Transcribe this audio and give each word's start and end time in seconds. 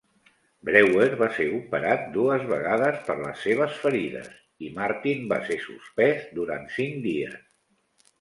Brewer 0.67 1.07
va 1.17 1.25
ser 1.33 1.45
operat 1.57 2.07
dues 2.15 2.45
vegades 2.51 2.97
per 3.09 3.15
les 3.19 3.43
seves 3.47 3.75
ferides, 3.81 4.31
i 4.69 4.71
Martin 4.79 5.21
va 5.35 5.39
ser 5.51 5.59
suspès 5.67 6.25
durant 6.39 6.67
cinc 6.79 6.99
dies. 7.05 7.37